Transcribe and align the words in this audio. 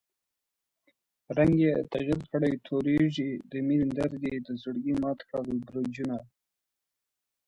رنګ 1.37 1.55
ئې 1.65 1.73
تغير 1.93 2.19
کړی 2.31 2.53
تورېږي، 2.65 3.29
دمېنی 3.51 3.87
درد 3.97 4.21
ئې 4.29 4.35
دزړګي 4.45 4.93
مات 5.01 5.19
کړل 5.29 5.57
برجونه 5.67 6.17